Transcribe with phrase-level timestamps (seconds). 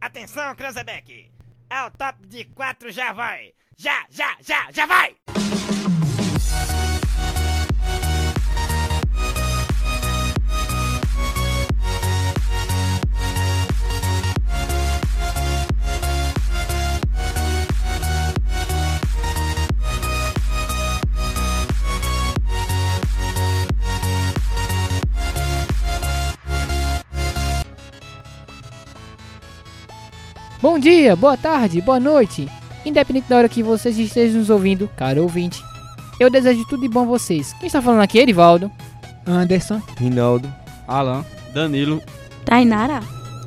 [0.00, 1.30] Atenção, Cranzebeck!
[1.68, 3.52] Ao top de quatro já vai!
[3.76, 5.16] Já, já, já, já vai!
[30.70, 32.46] Bom dia, boa tarde, boa noite.
[32.84, 35.64] Independente da hora que vocês estejam nos ouvindo, caro ouvinte,
[36.20, 37.54] eu desejo tudo de bom a vocês.
[37.54, 38.70] Quem está falando aqui é Erivaldo.
[39.26, 40.46] Anderson, Rinaldo,
[40.86, 42.02] Alan, Danilo,
[42.44, 43.00] Tainara.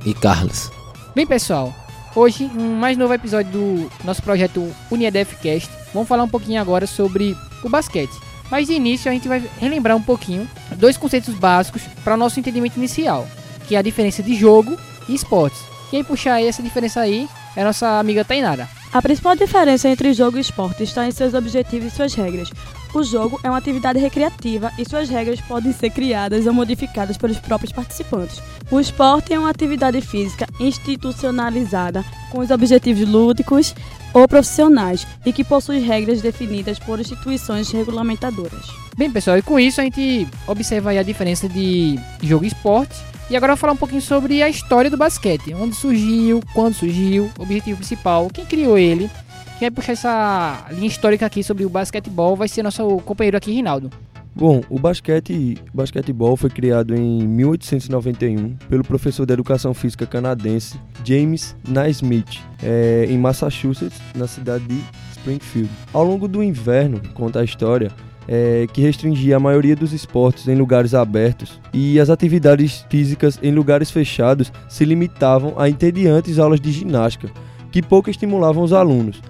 [0.03, 0.71] e Carlos.
[1.13, 1.71] Bem, pessoal,
[2.15, 5.69] hoje, um mais novo episódio do nosso projeto UniEDFcast.
[5.93, 8.19] Vamos falar um pouquinho agora sobre o basquete.
[8.49, 12.39] Mas de início a gente vai relembrar um pouquinho dois conceitos básicos para o nosso
[12.39, 13.27] entendimento inicial,
[13.67, 14.75] que é a diferença de jogo
[15.07, 15.70] e esportes.
[15.91, 18.67] Quem puxar essa diferença aí é a nossa amiga Tainara.
[18.93, 22.49] A principal diferença entre jogo e esporte está em seus objetivos e suas regras.
[22.93, 27.39] O jogo é uma atividade recreativa e suas regras podem ser criadas ou modificadas pelos
[27.39, 28.41] próprios participantes.
[28.71, 33.75] O esporte é uma atividade física institucionalizada com os objetivos lúdicos
[34.13, 38.65] ou profissionais e que possui regras definidas por instituições regulamentadoras.
[38.97, 43.10] Bem, pessoal, e com isso a gente observa aí a diferença de jogo e esporte.
[43.31, 45.53] E agora eu vou falar um pouquinho sobre a história do basquete.
[45.53, 49.09] Onde surgiu, quando surgiu, o objetivo principal, quem criou ele.
[49.57, 53.53] Quem vai puxar essa linha histórica aqui sobre o basquetebol vai ser nosso companheiro aqui,
[53.53, 53.89] Rinaldo.
[54.35, 61.55] Bom, o basquete, basquetebol foi criado em 1891 pelo professor de educação física canadense James
[61.65, 65.69] Naismith, eh, em Massachusetts, na cidade de Springfield.
[65.93, 67.91] Ao longo do inverno, conta a história,
[68.27, 73.51] eh, que restringia a maioria dos esportes em lugares abertos e as atividades físicas em
[73.51, 77.29] lugares fechados se limitavam a entediantes aulas de ginástica,
[77.71, 79.21] que pouco estimulavam os alunos.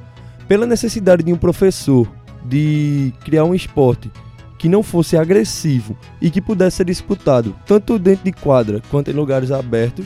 [0.48, 2.08] Pela necessidade de um professor
[2.44, 4.12] de criar um esporte
[4.58, 9.14] que não fosse agressivo e que pudesse ser disputado tanto dentro de quadra quanto em
[9.14, 10.06] lugares abertos,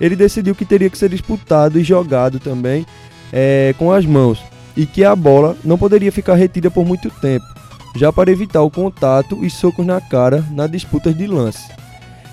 [0.00, 2.84] ele decidiu que teria que ser disputado e jogado também
[3.32, 4.42] eh, com as mãos
[4.76, 7.46] e que a bola não poderia ficar retida por muito tempo,
[7.96, 11.70] já para evitar o contato e socos na cara nas disputas de lance.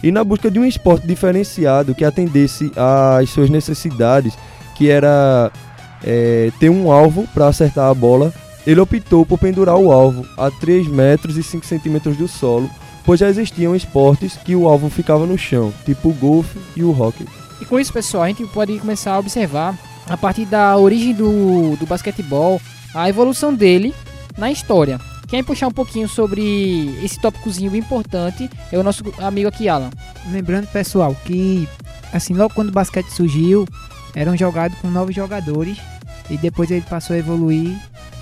[0.04, 4.38] E na busca de um esporte diferenciado que atendesse às suas necessidades,
[4.76, 5.52] que era
[6.04, 8.34] eh, ter um alvo para acertar a bola,
[8.68, 12.70] ele optou por pendurar o alvo a 3 metros e 5 centímetros do solo,
[13.06, 16.92] pois já existiam esportes que o alvo ficava no chão, tipo o golfe e o
[16.92, 17.26] hockey.
[17.62, 21.78] E com isso, pessoal, a gente pode começar a observar, a partir da origem do,
[21.78, 22.60] do basquetebol,
[22.94, 23.94] a evolução dele
[24.38, 25.00] na história.
[25.34, 29.90] Quem puxar um pouquinho sobre esse tópicozinho importante é o nosso amigo aqui, Alan.
[30.32, 31.68] lembrando pessoal que
[32.14, 33.68] assim logo quando o basquete surgiu,
[34.14, 35.80] eram jogados com novos jogadores
[36.30, 37.76] e depois ele passou a evoluir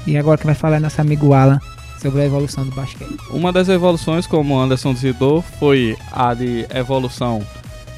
[0.07, 1.59] e agora que vai falar é nosso amigo Alan
[2.01, 3.17] sobre a evolução do basquete.
[3.29, 7.45] Uma das evoluções, como o Anderson citou, foi a de evolução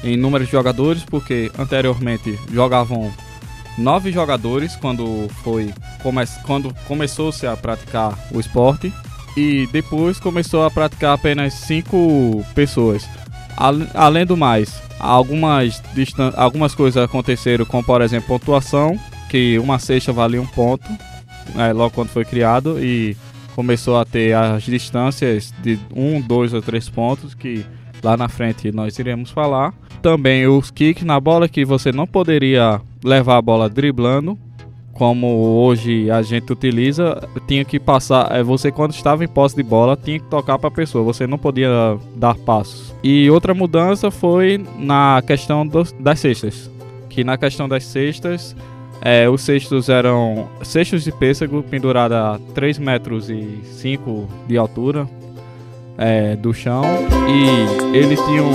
[0.02, 3.14] em número de jogadores, porque anteriormente jogavam
[3.76, 8.92] nove jogadores quando foi come, quando começou-se a praticar o esporte
[9.36, 13.08] e depois começou a praticar apenas cinco pessoas.
[13.94, 15.82] Além do mais, algumas,
[16.36, 18.98] algumas coisas aconteceram, como por exemplo pontuação,
[19.28, 20.88] que uma cesta valia um ponto,
[21.56, 23.16] é, logo quando foi criado, e
[23.54, 27.64] começou a ter as distâncias de um, dois ou três pontos, que
[28.02, 29.72] lá na frente nós iremos falar.
[30.02, 34.36] Também os kicks na bola, que você não poderia levar a bola driblando,
[34.94, 35.26] como
[35.66, 38.30] hoje a gente utiliza, tinha que passar.
[38.34, 41.26] É, você, quando estava em posse de bola, tinha que tocar para a pessoa, você
[41.26, 41.68] não podia
[42.16, 42.94] dar passos.
[43.02, 46.70] E outra mudança foi na questão dos- das cestas,
[47.10, 48.56] que na questão das cestas.
[49.06, 55.06] É, os cestos eram cestos de pêssego pendurados a 3 metros e 5 de altura
[55.98, 56.82] é, do chão
[57.28, 58.48] e eles tinham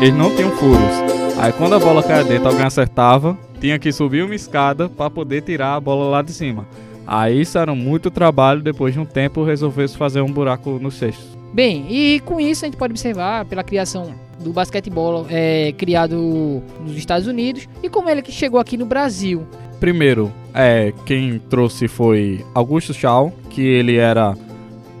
[0.00, 1.36] eles não tinham furos.
[1.38, 5.40] Aí quando a bola caía dentro, alguém acertava, tinha que subir uma escada para poder
[5.40, 6.68] tirar a bola lá de cima.
[7.06, 11.24] Aí isso era muito trabalho, depois de um tempo resolveu-se fazer um buraco nos cestos.
[11.50, 16.94] Bem, e com isso a gente pode observar pela criação do basquetebol é, criado nos
[16.94, 19.46] Estados Unidos e como ele que chegou aqui no Brasil.
[19.80, 24.36] Primeiro, é, quem trouxe foi Augusto Shaw, que ele era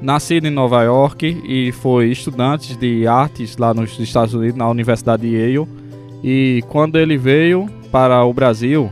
[0.00, 5.28] nascido em Nova York e foi estudante de artes lá nos Estados Unidos, na Universidade
[5.28, 5.68] de Yale.
[6.22, 8.90] E quando ele veio para o Brasil,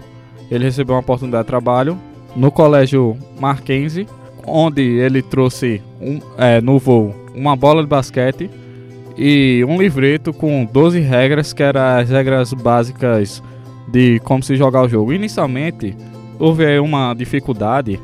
[0.49, 1.99] ele recebeu uma oportunidade de trabalho
[2.37, 4.07] no Colégio Mackenzie,
[4.47, 8.49] onde ele trouxe um, é, no voo uma bola de basquete
[9.19, 13.43] e um livreto com 12 regras, que eram as regras básicas
[13.89, 15.13] de como se jogar o jogo.
[15.13, 15.97] Inicialmente,
[16.39, 17.99] houve uma dificuldade,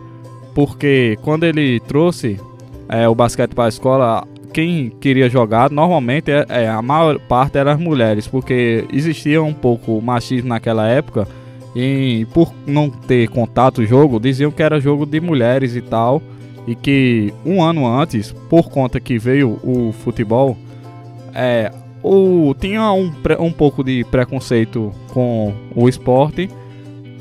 [0.53, 2.41] porque quando ele trouxe
[2.89, 4.27] é, o basquete para a escola,
[4.59, 9.55] quem queria jogar normalmente é, é, a maior parte eram as mulheres, porque existia um
[9.55, 11.29] pouco machismo naquela época
[11.77, 16.21] e por não ter contato o jogo, diziam que era jogo de mulheres e tal,
[16.67, 20.57] e que um ano antes, por conta que veio o futebol,
[21.33, 21.71] é,
[22.03, 26.51] o, tinha um, um pouco de preconceito com o esporte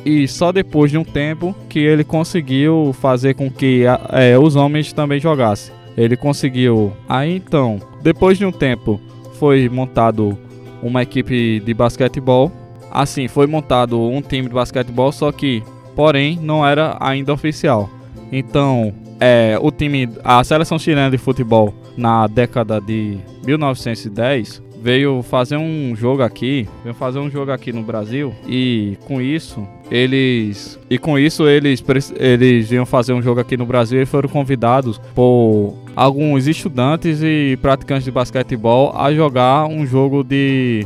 [0.03, 4.91] e só depois de um tempo que ele conseguiu fazer com que é, os homens
[4.91, 5.76] também jogassem.
[5.97, 6.93] Ele conseguiu.
[7.09, 9.01] Aí então, depois de um tempo,
[9.39, 10.37] foi montado
[10.81, 12.51] uma equipe de basquetebol.
[12.91, 15.63] Assim, foi montado um time de basquetebol, só que,
[15.95, 17.89] porém, não era ainda oficial.
[18.31, 25.57] Então, é, o time, a seleção chilena de futebol na década de 1910 veio fazer
[25.57, 30.97] um jogo aqui, veio fazer um jogo aqui no Brasil e com isso eles e
[30.97, 31.83] com isso eles
[32.15, 37.57] eles iam fazer um jogo aqui no Brasil e foram convidados por alguns estudantes e
[37.59, 40.85] praticantes de basquetebol a jogar um jogo de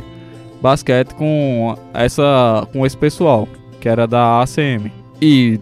[0.62, 3.46] basquete com essa com esse pessoal
[3.78, 5.60] que era da ACM e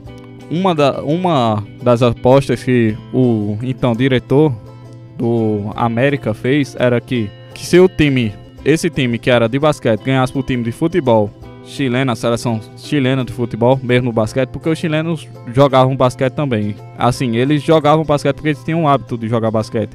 [0.49, 4.55] uma, da, uma das apostas que o então diretor
[5.19, 8.33] do América fez era que que se o time,
[8.65, 11.29] esse time que era de basquete, ganhasse pro time de futebol
[11.71, 16.75] chileno, a seleção chilena de futebol, mesmo no basquete, porque os chilenos jogavam basquete também.
[16.99, 19.91] Assim, eles jogavam basquete porque eles tinham o hábito de jogar basquete.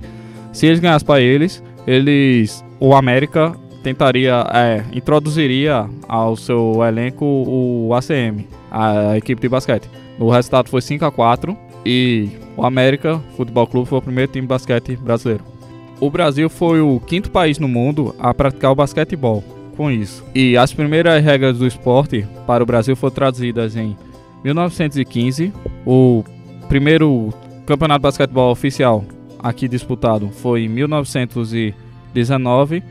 [0.52, 7.94] Se eles ganhassem para eles, eles, o América tentaria, é, introduziria ao seu elenco o
[7.94, 9.90] ACM, a equipe de basquete.
[10.18, 11.56] O resultado foi 5 a 4
[11.86, 15.56] e o América Futebol Clube foi o primeiro time de basquete brasileiro
[16.00, 19.44] o Brasil foi o quinto país no mundo a praticar o basquetebol
[19.76, 20.24] com isso.
[20.34, 23.96] E as primeiras regras do esporte para o Brasil foram traduzidas em
[24.44, 25.54] 1915.
[25.86, 26.24] O
[26.68, 27.32] primeiro
[27.66, 29.06] campeonato de basquetebol oficial
[29.40, 32.84] aqui disputado foi em 1919.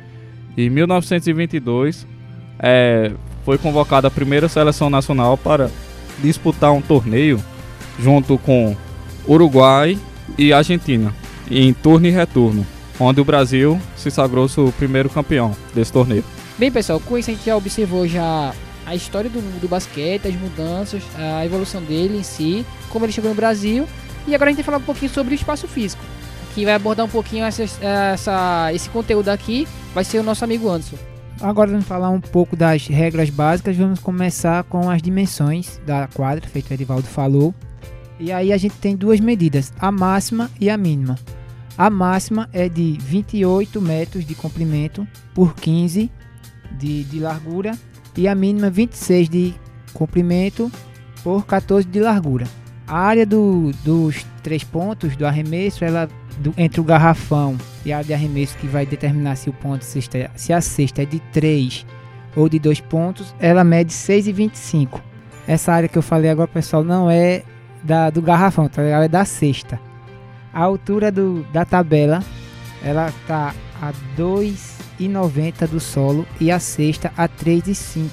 [0.57, 2.07] E em 1922
[2.59, 3.13] é,
[3.45, 5.71] foi convocada a primeira seleção nacional para
[6.23, 7.43] disputar um torneio
[7.99, 8.77] junto com
[9.27, 9.99] Uruguai
[10.39, 11.13] e Argentina,
[11.51, 12.65] em turno e retorno
[12.99, 16.25] onde o Brasil se sagrou o primeiro campeão desse torneio.
[16.57, 18.55] Bem, pessoal, com isso a gente já observou já
[18.87, 23.31] a história do, do basquete, as mudanças, a evolução dele em si, como ele chegou
[23.31, 23.89] no Brasil.
[24.27, 26.03] E agora a gente vai falar um pouquinho sobre o espaço físico,
[26.55, 30.69] que vai abordar um pouquinho essa, essa, esse conteúdo aqui, vai ser o nosso amigo
[30.69, 30.97] Anderson.
[31.41, 36.49] Agora vamos falar um pouco das regras básicas, vamos começar com as dimensões da quadra,
[36.49, 37.53] feito o Edivaldo falou.
[38.21, 41.19] E aí a gente tem duas medidas, a máxima e a mínima.
[41.77, 46.09] A máxima é de 28 metros de comprimento por 15
[46.75, 47.73] de, de largura
[48.17, 49.55] e a mínima 26 de
[49.93, 50.71] comprimento
[51.23, 52.47] por 14 de largura.
[52.87, 57.99] A área do, dos três pontos do arremesso, ela do, entre o garrafão e a
[57.99, 61.21] área de arremesso que vai determinar se o ponto cesta, se a cesta é de
[61.33, 61.87] 3
[62.37, 65.01] ou de 2 pontos, ela mede 6,25.
[65.47, 67.43] Essa área que eu falei agora, pessoal, não é
[67.83, 69.81] da, do garrafão, tá É da cesta.
[70.53, 72.23] A altura do, da tabela
[72.85, 73.93] ela tá a
[74.99, 78.09] 2,90 do solo e a sexta a 3,5.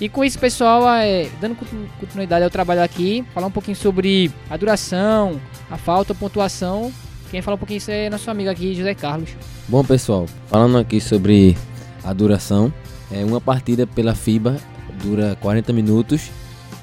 [0.00, 1.56] E com isso, pessoal, é, dando
[2.00, 6.92] continuidade ao trabalho aqui, falar um pouquinho sobre a duração, a falta, a pontuação.
[7.30, 9.30] Quem fala um pouquinho isso é nosso amigo aqui, José Carlos.
[9.68, 11.56] Bom, pessoal, falando aqui sobre
[12.02, 12.72] a duração,
[13.10, 14.56] é uma partida pela FIBA
[15.02, 16.30] dura 40 minutos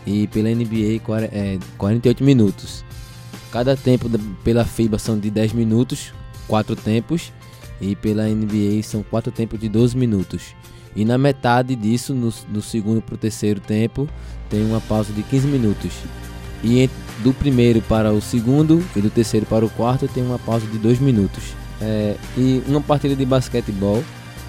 [0.06, 1.02] e pela NBA
[1.78, 2.84] 48 minutos.
[3.52, 4.10] Cada tempo
[4.44, 6.14] pela FIBA são de 10 minutos,
[6.48, 7.32] 4 tempos,
[7.82, 10.56] e pela NBA são 4 tempos de 12 minutos.
[10.96, 14.08] E na metade disso, no, do segundo para o terceiro tempo,
[14.50, 15.92] tem uma pausa de 15 minutos.
[16.64, 16.90] E
[17.24, 20.78] do primeiro para o segundo e do terceiro para o quarto tem uma pausa de
[20.78, 21.44] 2 minutos.
[21.82, 24.04] É, e uma partida de basquetebol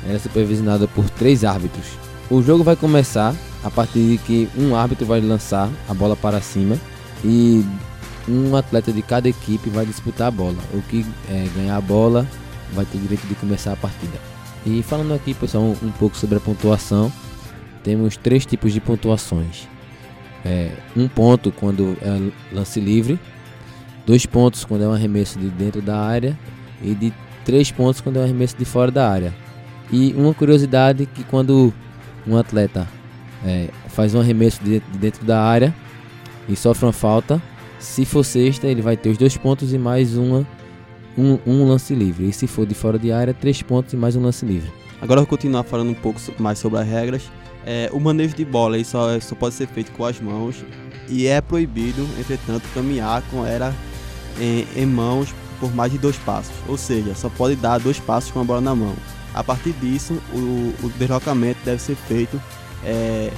[0.09, 1.87] é supervisionada por três árbitros.
[2.31, 6.41] O jogo vai começar a partir de que um árbitro vai lançar a bola para
[6.41, 6.77] cima
[7.25, 7.65] e
[8.29, 10.59] um atleta de cada equipe vai disputar a bola.
[10.73, 12.27] O que é, ganhar a bola
[12.73, 14.19] vai ter direito de começar a partida.
[14.65, 17.13] E falando aqui, pessoal, um, um pouco sobre a pontuação,
[17.83, 19.69] temos três tipos de pontuações.
[20.45, 23.19] É, um ponto quando é lance livre,
[24.07, 26.39] dois pontos quando é um arremesso de dentro da área
[26.83, 27.13] e de
[27.45, 29.35] três pontos quando é um arremesso de fora da área.
[29.91, 31.73] E uma curiosidade que quando
[32.27, 32.87] um atleta
[33.45, 35.75] é, faz um arremesso de dentro da área
[36.49, 37.43] e sofre uma falta,
[37.79, 40.47] se for sexta, ele vai ter os dois pontos e mais uma,
[41.17, 42.29] um, um lance livre.
[42.29, 44.71] E se for de fora de área, três pontos e mais um lance livre.
[45.01, 47.23] Agora eu vou continuar falando um pouco mais sobre as regras.
[47.65, 50.65] É, o manejo de bola só, só pode ser feito com as mãos
[51.09, 53.75] e é proibido, entretanto, caminhar com ela
[54.41, 58.31] em, em mãos por mais de dois passos, ou seja, só pode dar dois passos
[58.31, 58.95] com a bola na mão.
[59.35, 62.41] A partir disso, o, o deslocamento deve ser feito
[62.83, 63.31] é,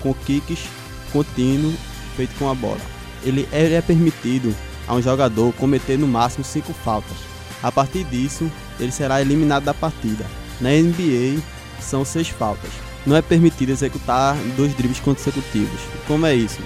[0.00, 0.66] com kicks
[1.12, 1.72] contínuo
[2.16, 2.80] feito com a bola.
[3.22, 4.54] Ele, ele é permitido
[4.90, 7.16] a um jogador cometer no máximo cinco faltas.
[7.62, 10.26] A partir disso, ele será eliminado da partida.
[10.60, 11.40] Na NBA,
[11.80, 12.70] são seis faltas.
[13.06, 15.80] Não é permitido executar dois dribles consecutivos.
[16.08, 16.58] Como é isso?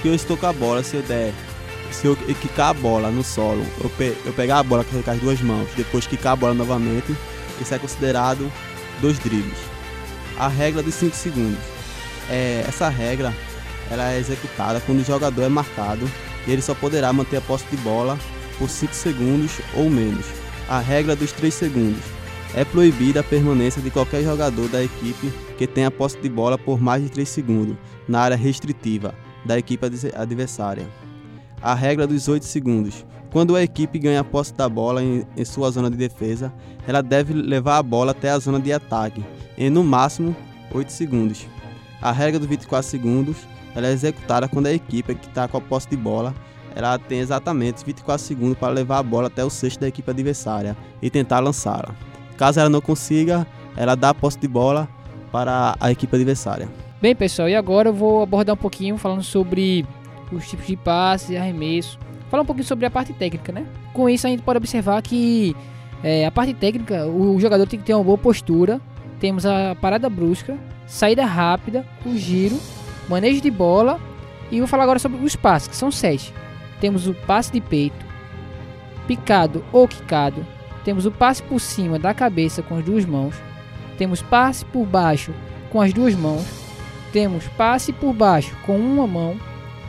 [0.00, 1.34] Que eu estou com a bola, se eu der,
[1.90, 5.18] se eu quicar a bola no solo, eu, pe eu pegar a bola com as
[5.18, 7.12] duas mãos, depois quicar a bola novamente,
[7.60, 8.50] isso é considerado
[9.00, 9.58] dois dribles.
[10.38, 11.58] A regra dos 5 segundos.
[12.30, 13.34] É, essa regra
[13.90, 16.08] ela é executada quando o jogador é marcado
[16.46, 18.18] e ele só poderá manter a posse de bola
[18.58, 20.26] por 5 segundos ou menos.
[20.68, 22.02] A regra dos 3 segundos.
[22.54, 26.80] É proibida a permanência de qualquer jogador da equipe que tenha posse de bola por
[26.80, 29.84] mais de 3 segundos na área restritiva da equipe
[30.14, 30.88] adversária.
[31.60, 33.04] A regra dos 8 segundos.
[33.32, 36.52] Quando a equipe ganha a posse da bola em, em sua zona de defesa,
[36.86, 39.24] ela deve levar a bola até a zona de ataque,
[39.58, 40.36] em no máximo
[40.72, 41.46] 8 segundos.
[42.00, 43.38] A regra dos 24 segundos
[43.74, 46.34] ela é executada quando a equipe que está com a posse de bola
[46.74, 50.76] ela tem exatamente 24 segundos para levar a bola até o cesto da equipe adversária
[51.00, 51.94] e tentar lançá-la.
[52.36, 54.88] Caso ela não consiga, ela dá a posse de bola
[55.30, 56.68] para a equipe adversária.
[57.00, 59.86] Bem, pessoal, e agora eu vou abordar um pouquinho falando sobre
[60.32, 61.98] os tipos de passes e arremesso.
[62.30, 63.66] Falar um pouquinho sobre a parte técnica, né?
[63.92, 65.54] Com isso a gente pode observar que
[66.02, 68.80] é, a parte técnica, o jogador tem que ter uma boa postura.
[69.20, 72.58] Temos a parada brusca, saída rápida, o giro,
[73.08, 74.00] manejo de bola.
[74.50, 76.32] E vou falar agora sobre os passes, que são sete.
[76.80, 78.04] Temos o passe de peito,
[79.06, 80.46] picado ou quicado.
[80.84, 83.34] Temos o passe por cima da cabeça com as duas mãos.
[83.96, 85.32] Temos passe por baixo
[85.70, 86.44] com as duas mãos.
[87.12, 89.36] Temos passe por baixo com uma mão.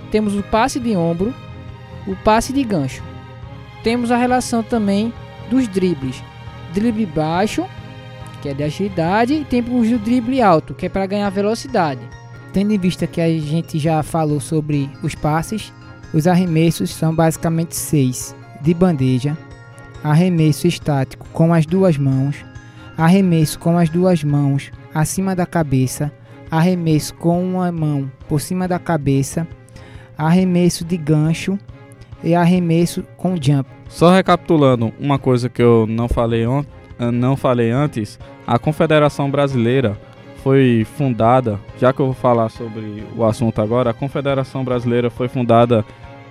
[0.09, 1.33] Temos o passe de ombro,
[2.07, 3.03] o passe de gancho.
[3.83, 5.13] Temos a relação também
[5.49, 6.23] dos dribles.
[6.73, 7.65] Drible baixo,
[8.41, 12.01] que é de agilidade, e temos o drible alto, que é para ganhar velocidade.
[12.55, 15.73] Tendo em vista que a gente já falou sobre os passes,
[16.13, 19.37] os arremessos são basicamente seis: de bandeja,
[20.01, 22.45] arremesso estático com as duas mãos,
[22.97, 26.09] arremesso com as duas mãos acima da cabeça,
[26.49, 29.45] arremesso com uma mão por cima da cabeça,
[30.17, 31.59] arremesso de gancho
[32.23, 33.69] e arremesso com jump.
[33.89, 36.45] Só recapitulando uma coisa que eu não falei,
[37.13, 39.99] não falei antes, a Confederação Brasileira
[40.45, 45.27] foi fundada, já que eu vou falar sobre o assunto agora, a Confederação Brasileira foi
[45.27, 45.83] fundada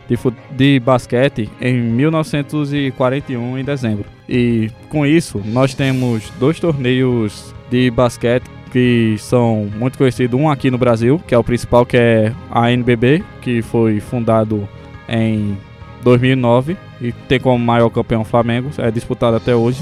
[0.08, 0.16] de,
[0.52, 4.04] de basquete em 1941, em dezembro.
[4.28, 10.38] E com isso, nós temos dois torneios de basquete que são muito conhecidos.
[10.38, 14.68] Um aqui no Brasil, que é o principal, que é a NBB, que foi fundado
[15.08, 15.58] em
[16.04, 19.80] 2009 e tem como maior campeão o Flamengo, é disputado até hoje.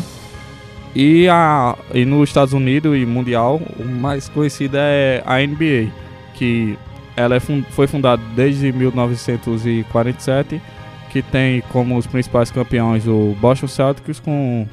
[0.94, 5.90] E, a, e nos Estados Unidos e mundial, o mais conhecido é a NBA,
[6.34, 6.78] que
[7.16, 10.61] ela é foi fundada desde 1947,
[11.11, 14.66] que tem como os principais campeões o Boston Celtics com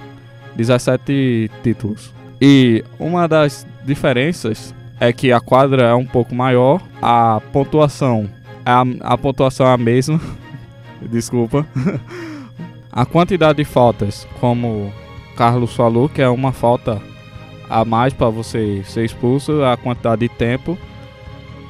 [0.56, 2.14] 17 títulos.
[2.42, 8.30] E uma das diferenças é que a quadra é um pouco maior, a pontuação
[8.70, 8.84] a,
[9.14, 10.20] a pontuação é a mesma,
[11.02, 11.66] desculpa.
[12.92, 14.94] a quantidade de faltas, como
[15.40, 17.02] Carlos falou, que é uma falta
[17.70, 20.78] a mais para você ser expulso, a quantidade de tempo.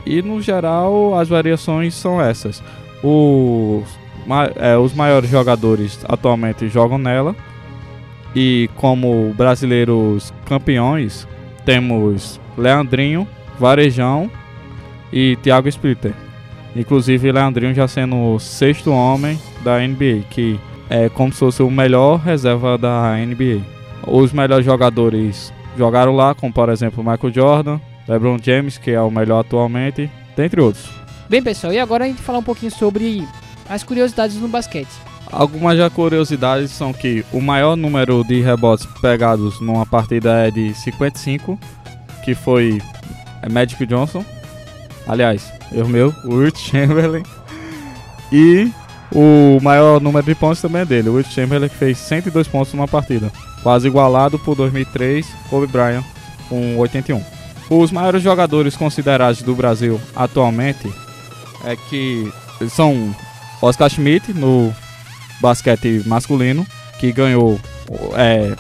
[0.04, 2.64] E no geral as variações são essas.
[3.04, 3.84] Os,
[4.56, 7.36] é, os maiores jogadores atualmente jogam nela.
[8.36, 11.28] E como brasileiros campeões,
[11.64, 13.28] temos Leandrinho,
[13.60, 14.32] Varejão
[15.14, 16.16] e Thiago Splitter.
[16.76, 21.69] Inclusive Leandrinho já sendo o sexto homem da NBA, que é como se fosse o
[21.69, 23.62] melhor reserva da NBA.
[24.08, 29.12] Os melhores jogadores jogaram lá, como por exemplo Michael Jordan, LeBron James, que é o
[29.12, 30.89] melhor atualmente, dentre outros.
[31.29, 33.24] Bem, pessoal, e agora a gente falar um pouquinho sobre
[33.69, 34.89] as curiosidades no basquete.
[35.31, 40.74] Algumas já curiosidades são que o maior número de rebotes pegados numa partida é de
[40.74, 41.60] 55,
[42.25, 42.81] que foi
[43.51, 44.25] Magic Johnson.
[45.08, 47.24] Aliás, eu meu, Wilt Chamberlain.
[48.31, 48.72] E
[49.12, 51.10] o maior número de pontos também é dele.
[51.10, 53.32] O Wilt Chamberlain fez 102 pontos numa partida,
[53.63, 56.04] quase igualado por 2003 Kobe Bryant
[56.48, 57.24] com 81.
[57.70, 60.92] Os maiores jogadores considerados do Brasil atualmente
[61.66, 62.32] é que
[62.70, 63.16] são
[63.62, 64.74] Oscar Schmidt no
[65.39, 66.66] basquete masculino,
[67.00, 67.60] que ganhou
[68.16, 68.56] é,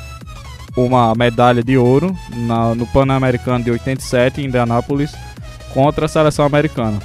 [0.75, 5.11] uma medalha de ouro na, no Pan-Americano de 87 em Indianápolis.
[5.73, 6.99] contra a seleção americana.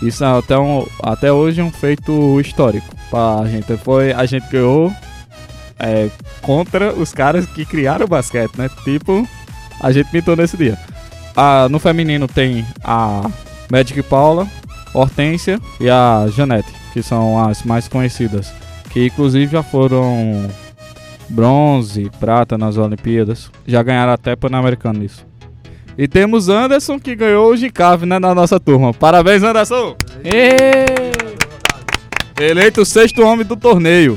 [0.00, 3.76] Isso é até, um, até hoje um feito histórico pra gente.
[3.78, 4.92] Foi, a gente ganhou
[5.78, 6.08] é,
[6.42, 8.70] contra os caras que criaram o basquete, né?
[8.84, 9.26] Tipo,
[9.80, 10.78] a gente pintou nesse dia.
[11.36, 13.28] Ah, no feminino tem a
[13.70, 14.46] Magic Paula,
[14.94, 18.52] Hortência e a Janete, que são as mais conhecidas.
[18.90, 20.48] Que inclusive já foram
[21.28, 23.50] bronze, prata nas Olimpíadas.
[23.66, 25.27] Já ganharam até Pan-Americano nisso.
[25.98, 28.94] E temos Anderson que ganhou o Gicave, né, na nossa turma.
[28.94, 29.96] Parabéns, Anderson!
[32.40, 34.16] Eleito o sexto homem do torneio.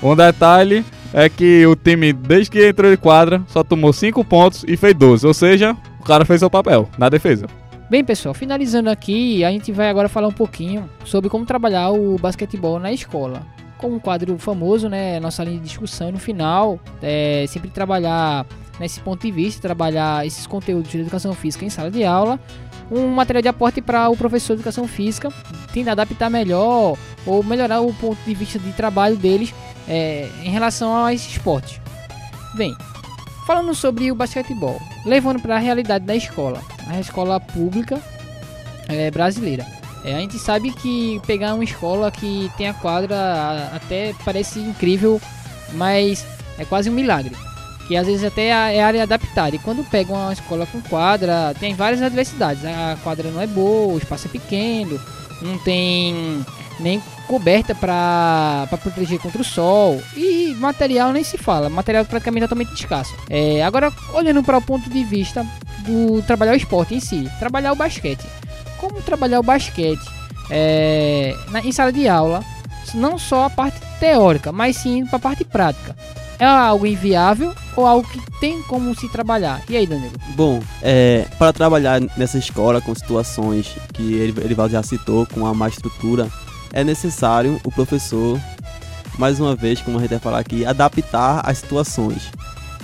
[0.00, 4.64] Um detalhe é que o time, desde que entrou em quadra, só tomou 5 pontos
[4.68, 5.26] e fez 12.
[5.26, 7.48] Ou seja, o cara fez seu papel na defesa.
[7.90, 12.16] Bem, pessoal, finalizando aqui, a gente vai agora falar um pouquinho sobre como trabalhar o
[12.16, 13.42] basquetebol na escola.
[13.76, 18.46] Como um quadro famoso, né, nossa linha de discussão no final, é sempre trabalhar
[18.78, 22.38] nesse ponto de vista, trabalhar esses conteúdos de educação física em sala de aula,
[22.90, 25.30] um material de aporte para o professor de educação física,
[25.72, 29.54] tendo adaptar melhor ou melhorar o ponto de vista de trabalho deles
[29.86, 31.80] é, em relação a esses esportes.
[32.54, 32.74] Bem,
[33.46, 38.00] falando sobre o basquetebol, levando para a realidade da escola, a escola pública
[38.88, 39.66] é, brasileira.
[40.04, 45.20] É, a gente sabe que pegar uma escola que tem a quadra até parece incrível,
[45.74, 46.24] mas
[46.58, 47.34] é quase um milagre.
[47.88, 49.56] Que às vezes até é é área adaptada.
[49.56, 52.64] E quando pega uma escola com quadra, tem várias adversidades.
[52.64, 55.00] A quadra não é boa, o espaço é pequeno,
[55.42, 56.44] não tem
[56.78, 60.00] nem coberta para proteger contra o sol.
[60.16, 63.14] E material nem se fala, material praticamente totalmente escasso.
[63.28, 65.46] É, agora, olhando para o ponto de vista
[65.80, 68.24] do trabalhar o esporte em si, trabalhar o basquete.
[68.78, 70.04] Como trabalhar o basquete
[70.50, 72.44] é, na, em sala de aula,
[72.94, 75.96] não só a parte teórica, mas sim para a parte prática.
[76.38, 79.60] É algo inviável ou algo que tem como se trabalhar?
[79.68, 80.12] E aí, Danilo?
[80.36, 85.52] Bom, é, para trabalhar nessa escola com situações que ele, Elivaldo já citou, com a
[85.52, 86.28] má estrutura,
[86.72, 88.38] é necessário o professor,
[89.18, 92.30] mais uma vez, como a gente vai falar aqui, adaptar as situações.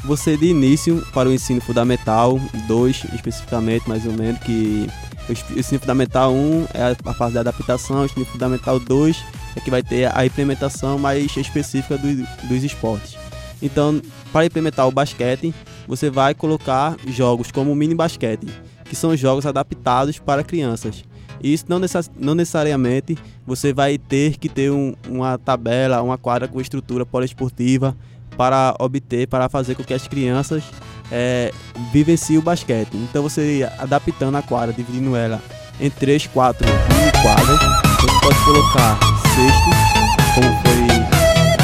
[0.05, 4.87] Você de início para o ensino fundamental, 2 especificamente, mais ou menos, que
[5.29, 9.17] o ensino fundamental 1 um é a fase da adaptação, o ensino fundamental 2
[9.57, 13.17] é que vai ter a implementação mais específica do- dos esportes.
[13.65, 14.01] Então,
[14.33, 15.53] para implementar o basquete,
[15.89, 18.47] você vai colocar jogos como o mini basquete,
[18.85, 21.03] que são jogos adaptados para crianças.
[21.43, 26.17] E isso não, necess- não necessariamente você vai ter que ter um- uma tabela, uma
[26.19, 27.97] quadra com estrutura poliesportiva
[28.37, 30.63] para obter, para fazer com que as crianças
[31.11, 31.51] é,
[31.93, 32.89] vivenciem o basquete.
[32.95, 35.41] Então você adaptando a quadra, dividindo ela
[35.81, 37.61] em três, quatro mini quadras,
[38.01, 38.99] você pode colocar
[39.35, 40.74] cestos, como foi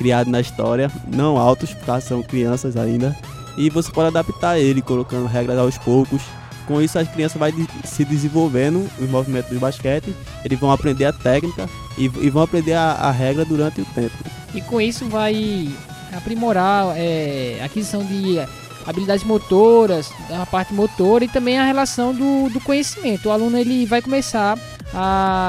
[0.00, 3.14] criado na história, não altos, porque são crianças ainda,
[3.54, 6.22] e você pode adaptar ele, colocando regras aos poucos.
[6.66, 11.12] Com isso, as crianças vão se desenvolvendo os movimentos do basquete, eles vão aprender a
[11.12, 14.16] técnica e, e vão aprender a, a regra durante o tempo.
[14.54, 15.68] E com isso vai
[16.16, 18.38] aprimorar é, a aquisição de
[18.86, 23.28] habilidades motoras, a parte motora e também a relação do, do conhecimento.
[23.28, 24.58] O aluno ele vai começar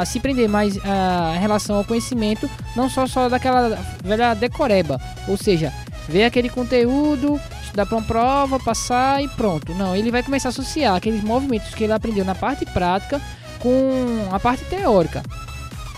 [0.05, 5.37] se prender mais a, em relação ao conhecimento, não só, só daquela velha decoreba, ou
[5.37, 5.73] seja,
[6.07, 9.73] ver aquele conteúdo, estudar para uma prova, passar e pronto.
[9.73, 13.21] Não, ele vai começar a associar aqueles movimentos que ele aprendeu na parte prática
[13.59, 15.23] com a parte teórica.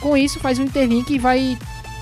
[0.01, 1.57] Com isso faz um interlink e vai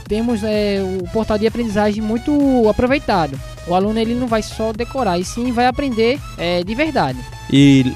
[0.08, 3.40] temos é, o portal de aprendizagem muito aproveitado.
[3.66, 7.18] O aluno ele não vai só decorar, e sim vai aprender é, de verdade.
[7.50, 7.94] E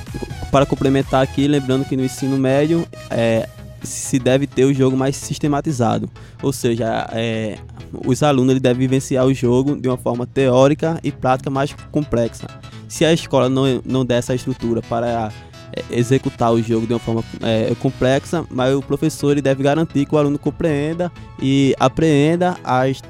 [0.55, 3.49] para complementar aqui, lembrando que no ensino médio é,
[3.83, 6.09] se deve ter o jogo mais sistematizado,
[6.41, 7.57] ou seja, é,
[8.05, 12.47] os alunos devem vivenciar o jogo de uma forma teórica e prática mais complexa.
[12.87, 15.29] Se a escola não, não der essa estrutura para
[15.73, 20.05] é, executar o jogo de uma forma é, complexa, mas o professor ele deve garantir
[20.05, 23.01] que o aluno compreenda e apreenda as,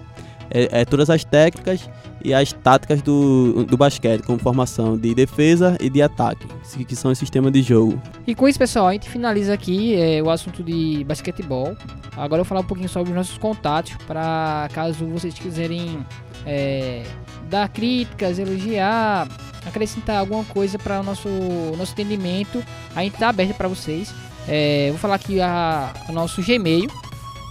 [0.49, 1.87] é, é, todas as técnicas
[2.25, 6.47] e as táticas do, do basquete, como formação de defesa e de ataque,
[6.83, 8.01] que são os sistemas de jogo.
[8.25, 11.77] E com isso, pessoal, a gente finaliza aqui é, o assunto de basquetebol.
[12.17, 16.03] Agora eu vou falar um pouquinho sobre os nossos contatos, para caso vocês quiserem
[16.47, 17.03] é,
[17.47, 19.27] dar críticas, elogiar,
[19.63, 21.29] acrescentar alguma coisa para o nosso,
[21.77, 22.63] nosso entendimento,
[22.95, 24.11] a gente está aberto para vocês.
[24.47, 26.89] É, vou falar aqui a, o nosso Gmail,